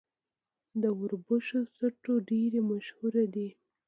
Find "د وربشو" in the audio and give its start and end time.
0.81-1.59